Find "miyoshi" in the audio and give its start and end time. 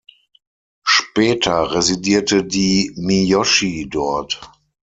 2.95-3.87